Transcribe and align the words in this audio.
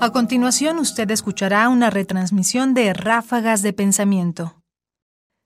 A 0.00 0.10
continuación 0.10 0.78
usted 0.78 1.10
escuchará 1.10 1.68
una 1.68 1.90
retransmisión 1.90 2.72
de 2.72 2.92
Ráfagas 2.92 3.62
de 3.62 3.72
Pensamiento, 3.72 4.62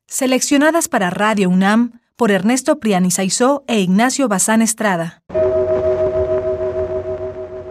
seleccionadas 0.06 0.88
para 0.88 1.08
Radio 1.08 1.48
UNAM 1.48 2.00
por 2.16 2.30
Ernesto 2.30 2.78
Priani 2.78 3.10
Saizó 3.10 3.64
e 3.66 3.80
Ignacio 3.80 4.28
Bazán 4.28 4.60
Estrada. 4.60 5.22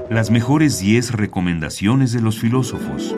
Las 0.10 0.32
mejores 0.32 0.80
10 0.80 1.12
recomendaciones 1.12 2.14
de 2.14 2.22
los 2.22 2.40
filósofos. 2.40 3.16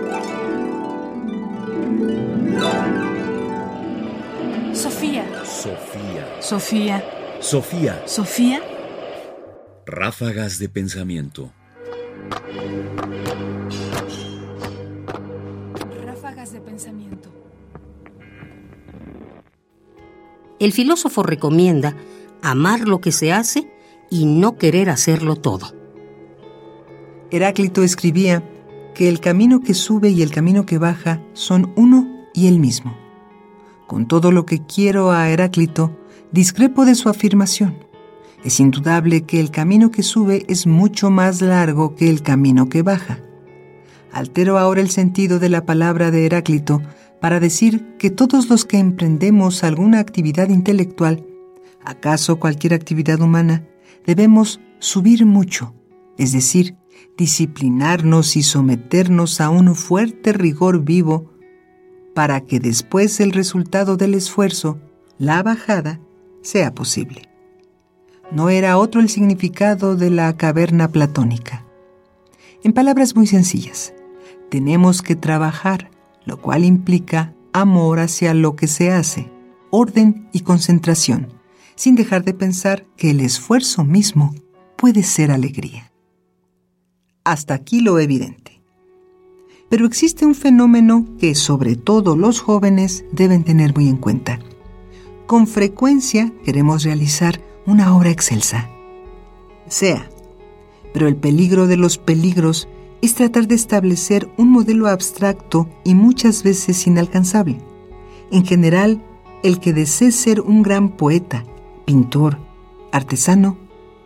Sofía. 4.73 5.23
Sofía. 5.45 6.41
Sofía. 6.41 7.03
Sofía. 7.39 8.03
Sofía. 8.05 8.61
Ráfagas 9.85 10.59
de 10.59 10.67
pensamiento. 10.67 11.53
El 20.63 20.71
filósofo 20.71 21.23
recomienda 21.23 21.93
amar 22.41 22.87
lo 22.87 23.01
que 23.01 23.11
se 23.11 23.33
hace 23.33 23.69
y 24.09 24.23
no 24.23 24.57
querer 24.57 24.89
hacerlo 24.89 25.35
todo. 25.35 25.73
Heráclito 27.31 27.83
escribía 27.83 28.49
que 28.95 29.09
el 29.09 29.19
camino 29.19 29.59
que 29.59 29.73
sube 29.73 30.11
y 30.11 30.21
el 30.21 30.31
camino 30.31 30.65
que 30.65 30.77
baja 30.77 31.21
son 31.33 31.73
uno 31.75 32.07
y 32.33 32.47
el 32.47 32.59
mismo. 32.59 32.95
Con 33.87 34.07
todo 34.07 34.31
lo 34.31 34.45
que 34.45 34.65
quiero 34.65 35.11
a 35.11 35.29
Heráclito, 35.29 35.99
discrepo 36.31 36.85
de 36.85 36.95
su 36.95 37.09
afirmación. 37.09 37.85
Es 38.45 38.61
indudable 38.61 39.23
que 39.23 39.41
el 39.41 39.51
camino 39.51 39.91
que 39.91 40.01
sube 40.01 40.45
es 40.47 40.65
mucho 40.65 41.09
más 41.09 41.41
largo 41.41 41.93
que 41.93 42.09
el 42.09 42.21
camino 42.21 42.69
que 42.69 42.83
baja. 42.83 43.19
Altero 44.13 44.57
ahora 44.57 44.79
el 44.79 44.91
sentido 44.91 45.39
de 45.39 45.49
la 45.49 45.65
palabra 45.65 46.09
de 46.09 46.25
Heráclito 46.25 46.81
para 47.23 47.39
decir 47.39 47.95
que 47.97 48.09
todos 48.09 48.49
los 48.49 48.65
que 48.65 48.79
emprendemos 48.79 49.63
alguna 49.63 49.99
actividad 49.99 50.49
intelectual, 50.49 51.25
acaso 51.81 52.37
cualquier 52.37 52.73
actividad 52.73 53.21
humana, 53.21 53.65
debemos 54.05 54.59
subir 54.79 55.25
mucho, 55.25 55.73
es 56.17 56.33
decir, 56.33 56.75
disciplinarnos 57.17 58.35
y 58.35 58.43
someternos 58.43 59.39
a 59.39 59.49
un 59.49 59.73
fuerte 59.73 60.33
rigor 60.33 60.83
vivo 60.83 61.31
para 62.13 62.41
que 62.41 62.59
después 62.59 63.21
el 63.21 63.31
resultado 63.31 63.95
del 63.95 64.15
esfuerzo, 64.15 64.81
la 65.17 65.41
bajada, 65.43 66.01
sea 66.41 66.75
posible. 66.75 67.29
No 68.33 68.49
era 68.49 68.77
otro 68.77 68.99
el 68.99 69.07
significado 69.07 69.95
de 69.95 70.09
la 70.09 70.35
caverna 70.35 70.89
platónica. 70.89 71.65
En 72.65 72.73
palabras 72.73 73.15
muy 73.15 73.27
sencillas, 73.27 73.93
tenemos 74.49 75.01
que 75.01 75.15
trabajar, 75.15 75.92
lo 76.25 76.41
cual 76.41 76.65
implica 76.65 77.33
amor 77.53 77.99
hacia 77.99 78.33
lo 78.33 78.55
que 78.55 78.67
se 78.67 78.91
hace, 78.91 79.31
orden 79.69 80.27
y 80.31 80.41
concentración, 80.41 81.27
sin 81.75 81.95
dejar 81.95 82.23
de 82.23 82.33
pensar 82.33 82.85
que 82.97 83.11
el 83.11 83.19
esfuerzo 83.19 83.83
mismo 83.83 84.33
puede 84.77 85.03
ser 85.03 85.31
alegría. 85.31 85.91
Hasta 87.23 87.53
aquí 87.53 87.79
lo 87.79 87.99
evidente. 87.99 88.61
Pero 89.69 89.85
existe 89.85 90.25
un 90.25 90.35
fenómeno 90.35 91.05
que 91.17 91.35
sobre 91.35 91.75
todo 91.75 92.15
los 92.15 92.41
jóvenes 92.41 93.05
deben 93.11 93.43
tener 93.43 93.73
muy 93.73 93.87
en 93.87 93.97
cuenta. 93.97 94.39
Con 95.25 95.47
frecuencia 95.47 96.31
queremos 96.43 96.83
realizar 96.83 97.41
una 97.65 97.95
obra 97.95 98.11
excelsa. 98.11 98.69
Sea, 99.67 100.09
pero 100.93 101.07
el 101.07 101.15
peligro 101.15 101.65
de 101.65 101.77
los 101.77 101.97
peligros 101.97 102.67
es 103.03 103.15
tratar 103.15 103.49
de 103.49 103.55
establecer 103.55 104.29
un 104.37 104.49
modelo 104.49 104.87
abstracto 104.87 105.67
y 105.83 105.93
muchas 105.93 106.41
veces 106.41 106.87
inalcanzable. 106.87 107.57
En 108.31 108.45
general, 108.45 109.03
el 109.43 109.59
que 109.59 109.73
desee 109.73 110.13
ser 110.13 110.39
un 110.39 110.63
gran 110.63 110.87
poeta, 110.87 111.43
pintor, 111.83 112.37
artesano, 112.93 113.57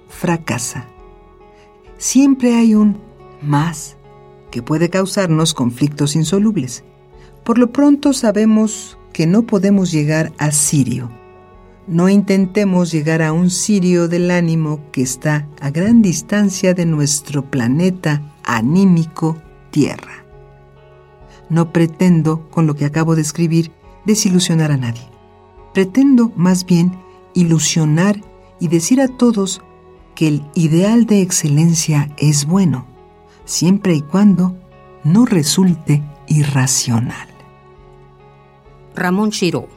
fracasa. 0.09 0.87
Siempre 1.99 2.55
hay 2.55 2.73
un 2.73 2.97
más 3.39 3.97
que 4.49 4.63
puede 4.63 4.89
causarnos 4.89 5.53
conflictos 5.53 6.15
insolubles. 6.15 6.83
Por 7.43 7.59
lo 7.59 7.71
pronto 7.71 8.13
sabemos 8.13 8.97
que 9.13 9.27
no 9.27 9.43
podemos 9.43 9.91
llegar 9.91 10.33
a 10.39 10.49
Sirio. 10.49 11.11
No 11.85 12.09
intentemos 12.09 12.91
llegar 12.91 13.21
a 13.21 13.31
un 13.31 13.51
Sirio 13.51 14.07
del 14.07 14.31
ánimo 14.31 14.79
que 14.91 15.03
está 15.03 15.47
a 15.61 15.69
gran 15.69 16.01
distancia 16.01 16.73
de 16.73 16.87
nuestro 16.87 17.51
planeta 17.51 18.33
anímico 18.47 19.37
Tierra. 19.69 20.25
No 21.49 21.71
pretendo, 21.71 22.49
con 22.49 22.65
lo 22.65 22.75
que 22.75 22.85
acabo 22.85 23.15
de 23.15 23.21
escribir, 23.21 23.71
desilusionar 24.05 24.71
a 24.71 24.77
nadie. 24.77 25.07
Pretendo, 25.73 26.31
más 26.35 26.65
bien, 26.65 26.97
ilusionar 27.35 28.19
y 28.59 28.69
decir 28.69 28.99
a 29.01 29.07
todos 29.07 29.61
que 30.15 30.27
el 30.27 30.43
ideal 30.55 31.05
de 31.05 31.21
excelencia 31.21 32.09
es 32.17 32.45
bueno 32.45 32.87
siempre 33.47 33.95
y 33.95 34.01
cuando 34.01 34.55
no 35.03 35.25
resulte 35.25 36.03
irracional. 36.27 37.27
Ramón 38.93 39.31
Chiró. 39.31 39.67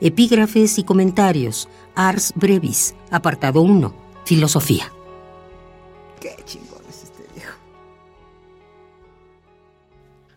Epígrafes 0.00 0.78
y 0.78 0.84
comentarios. 0.84 1.68
Ars 1.94 2.32
Brevis. 2.34 2.94
Apartado 3.10 3.62
1. 3.62 3.94
Filosofía. 4.24 4.92
Qué 6.20 6.34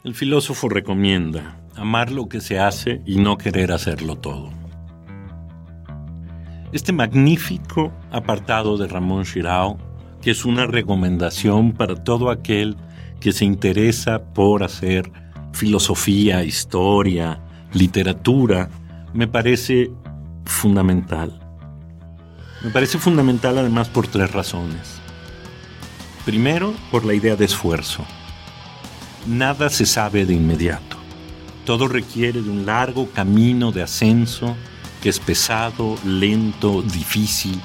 El 0.05 0.13
filósofo 0.13 0.69
recomienda 0.69 1.57
amar 1.75 2.11
lo 2.11 2.29
que 2.29 2.39
se 2.39 2.59
hace 2.59 3.01
y 3.07 3.17
no 3.17 3.39
querer 3.39 3.71
hacerlo 3.71 4.16
todo. 4.16 4.51
Este 6.71 6.93
magnífico 6.93 7.91
apartado 8.11 8.77
de 8.77 8.88
Ramón 8.88 9.23
Chirao 9.25 9.79
que 10.21 10.29
es 10.29 10.45
una 10.45 10.67
recomendación 10.67 11.71
para 11.71 11.95
todo 11.95 12.29
aquel 12.29 12.77
que 13.19 13.31
se 13.31 13.45
interesa 13.45 14.23
por 14.23 14.61
hacer 14.61 15.11
filosofía, 15.53 16.43
historia, 16.43 17.41
literatura, 17.73 18.69
me 19.11 19.27
parece 19.27 19.89
fundamental. 20.45 21.39
Me 22.63 22.69
parece 22.69 22.99
fundamental 22.99 23.57
además 23.57 23.89
por 23.89 24.05
tres 24.05 24.31
razones. 24.31 25.01
Primero, 26.25 26.75
por 26.91 27.05
la 27.05 27.16
idea 27.16 27.35
de 27.35 27.45
esfuerzo. 27.45 28.05
Nada 29.27 29.69
se 29.69 29.85
sabe 29.85 30.25
de 30.25 30.33
inmediato. 30.33 30.97
Todo 31.65 31.87
requiere 31.87 32.41
de 32.41 32.49
un 32.49 32.65
largo 32.65 33.09
camino 33.09 33.71
de 33.71 33.81
ascenso 33.81 34.55
que 35.01 35.09
es 35.09 35.19
pesado, 35.19 35.95
lento, 36.05 36.81
difícil, 36.83 37.59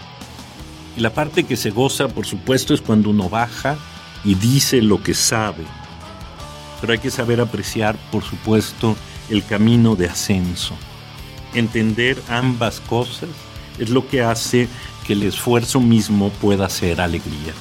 y 0.97 1.01
la 1.01 1.13
parte 1.13 1.45
que 1.45 1.57
se 1.57 1.71
goza, 1.71 2.09
por 2.09 2.27
supuesto, 2.27 2.75
es 2.75 2.81
cuando 2.81 3.11
uno 3.11 3.29
baja 3.29 3.79
y 4.25 4.35
dice 4.35 4.83
lo 4.83 5.03
que 5.03 5.15
sabe. 5.15 5.65
Pero 6.81 6.93
hay 6.93 6.99
que 6.99 7.11
saber 7.11 7.41
apreciar, 7.41 7.97
por 8.11 8.25
supuesto, 8.25 8.97
el 9.29 9.45
camino 9.45 9.97
de 9.97 10.07
ascenso. 10.09 10.75
Entender 11.55 12.21
ambas 12.29 12.81
cosas 12.81 13.29
es 13.79 13.91
lo 13.91 14.09
que 14.09 14.23
hace 14.23 14.69
que 15.07 15.13
el 15.13 15.23
esfuerzo 15.23 15.81
mismo 15.81 16.31
pueda 16.31 16.69
ser 16.69 17.01
alegría, 17.01 17.55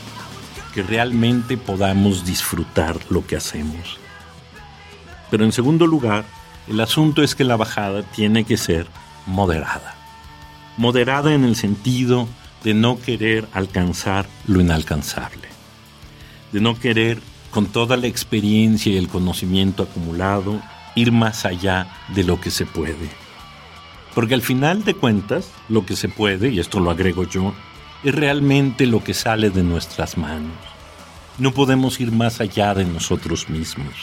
que 0.74 0.84
realmente 0.84 1.58
podamos 1.58 2.26
disfrutar 2.26 2.98
lo 3.10 3.26
que 3.26 3.36
hacemos. 3.36 3.98
Pero 5.32 5.46
en 5.46 5.52
segundo 5.52 5.88
lugar, 5.88 6.26
el 6.68 6.80
asunto 6.80 7.24
es 7.24 7.36
que 7.36 7.44
la 7.44 7.56
bajada 7.56 8.04
tiene 8.04 8.44
que 8.44 8.58
ser 8.58 8.88
moderada. 9.26 9.96
Moderada 10.78 11.34
en 11.34 11.44
el 11.44 11.56
sentido 11.56 12.28
de 12.64 12.74
no 12.74 13.00
querer 13.00 13.48
alcanzar 13.54 14.28
lo 14.48 14.62
inalcanzable, 14.62 15.48
de 16.52 16.62
no 16.62 16.80
querer, 16.80 17.20
con 17.52 17.66
toda 17.66 17.98
la 17.98 18.08
experiencia 18.08 18.92
y 18.92 18.98
el 18.98 19.08
conocimiento 19.08 19.84
acumulado, 19.84 20.62
ir 20.96 21.12
más 21.12 21.46
allá 21.46 21.88
de 22.10 22.24
lo 22.24 22.40
que 22.40 22.52
se 22.52 22.66
puede. 22.66 23.10
Porque 24.14 24.36
al 24.36 24.42
final 24.42 24.84
de 24.84 24.94
cuentas, 24.94 25.50
lo 25.68 25.86
que 25.86 25.96
se 25.96 26.10
puede, 26.10 26.50
y 26.50 26.60
esto 26.60 26.80
lo 26.80 26.92
agrego 26.92 27.24
yo, 27.24 27.54
es 28.04 28.14
realmente 28.14 28.86
lo 28.86 29.04
que 29.04 29.14
sale 29.14 29.50
de 29.50 29.64
nuestras 29.64 30.18
manos. 30.18 30.69
No 31.40 31.54
podemos 31.54 32.00
ir 32.02 32.12
más 32.12 32.42
allá 32.42 32.74
de 32.74 32.84
nosotros 32.84 33.50
mismos. 33.50 33.94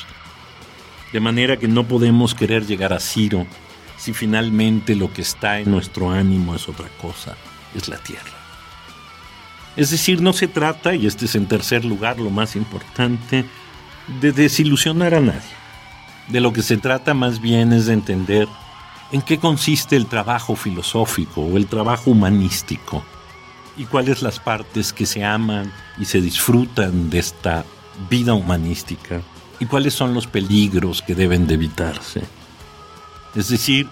De 1.13 1.21
manera 1.21 1.59
que 1.59 1.69
no 1.69 1.87
podemos 1.87 2.35
querer 2.35 2.67
llegar 2.67 2.95
a 2.95 2.99
Ciro 2.99 3.47
si 3.99 4.15
finalmente 4.15 4.97
lo 4.97 5.13
que 5.13 5.21
está 5.21 5.61
en 5.61 5.71
nuestro 5.71 6.11
ánimo 6.11 6.55
es 6.55 6.67
otra 6.67 6.89
cosa, 7.01 7.37
es 7.75 7.89
la 7.89 7.99
tierra. 7.99 8.33
Es 9.77 9.91
decir, 9.91 10.23
no 10.23 10.33
se 10.33 10.49
trata, 10.49 10.95
y 10.95 11.07
este 11.07 11.27
es 11.27 11.35
en 11.35 11.47
tercer 11.47 11.85
lugar 11.85 12.19
lo 12.19 12.31
más 12.31 12.57
importante, 12.57 13.45
de 14.21 14.33
desilusionar 14.33 15.15
a 15.15 15.21
nadie. 15.21 15.57
De 16.29 16.41
lo 16.41 16.55
que 16.55 16.63
se 16.63 16.79
trata 16.79 17.13
más 17.13 17.41
bien 17.43 17.75
es 17.75 17.85
de 17.85 17.93
entender 17.93 18.49
en 19.13 19.21
qué 19.21 19.39
consiste 19.39 19.97
el 19.97 20.07
trabajo 20.07 20.57
filosófico 20.57 21.43
o 21.43 21.59
el 21.59 21.67
trabajo 21.67 22.11
humanístico 22.11 23.05
y 23.77 23.85
cuáles 23.85 24.23
las 24.23 24.41
partes 24.41 24.93
que 24.93 25.07
se 25.07 25.25
aman 25.25 25.73
y 25.99 26.05
se 26.05 26.21
disfrutan 26.21 27.11
de 27.11 27.19
esta 27.19 27.65
vida 28.11 28.35
humanística 28.35 29.21
y 29.59 29.67
cuáles 29.67 29.95
son 29.95 30.15
los 30.15 30.27
peligros 30.27 31.03
que 31.03 31.15
deben 31.15 31.47
de 31.47 31.55
evitarse. 31.55 32.23
Es 33.35 33.49
decir, 33.49 33.89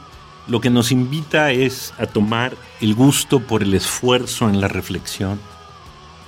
lo 0.46 0.60
que 0.60 0.70
nos 0.70 0.92
invita 0.92 1.50
es 1.52 1.94
a 1.98 2.06
tomar 2.06 2.56
el 2.80 2.94
gusto 2.94 3.40
por 3.40 3.62
el 3.62 3.74
esfuerzo 3.74 4.48
en 4.48 4.60
la 4.60 4.68
reflexión 4.68 5.40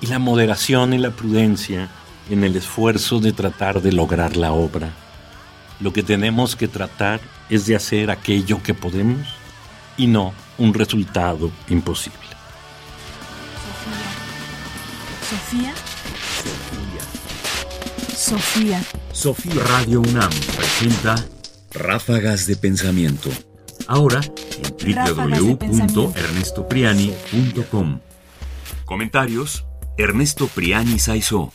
y 0.01 0.07
la 0.07 0.19
moderación 0.19 0.95
y 0.95 0.99
la 0.99 1.11
prudencia 1.11 1.89
en 2.31 2.45
el 2.45 2.57
esfuerzo 2.57 3.21
de 3.21 3.33
tratar 3.33 3.83
de 3.83 3.93
lograr 3.93 4.37
la 4.37 4.53
obra. 4.53 4.91
Lo 5.81 5.93
que 5.93 6.03
tenemos 6.03 6.57
que 6.57 6.69
tratar 6.69 7.21
es 7.51 7.67
de 7.67 7.77
hacer 7.77 8.11
aquello 8.11 8.63
que 8.63 8.75
podemos 8.75 9.27
y 9.97 10.07
no 10.07 10.33
un 10.59 10.75
resultado 10.75 11.51
imposible. 11.69 12.36
Sofía. 18.27 18.83
Sofía 19.13 19.63
Radio 19.63 20.01
UNAM 20.01 20.33
presenta 20.57 21.15
Ráfagas 21.73 22.49
de 22.49 22.57
Pensamiento. 22.57 23.31
ahora 23.87 24.21
en 24.81 24.97
www.ernestopriani.com. 25.61 28.01
Comentarios: 28.85 29.65
Ernesto 29.97 30.49
Priani 30.49 30.99
Saizó. 30.99 31.53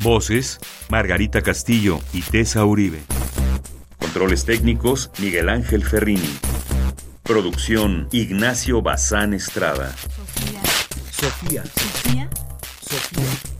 Voces: 0.00 0.58
Margarita 0.90 1.40
Castillo 1.40 1.98
y 2.12 2.20
Tessa 2.20 2.66
Uribe. 2.66 3.00
Controles 3.98 4.44
técnicos: 4.44 5.10
Miguel 5.18 5.48
Ángel 5.48 5.82
Ferrini. 5.82 6.28
Producción: 7.22 8.08
Ignacio 8.12 8.82
Bazán 8.82 9.32
Estrada. 9.32 9.96
Sofía. 9.96 10.60
Sofía. 11.10 11.64
Sofía. 11.64 12.28
Sofía. 12.82 13.55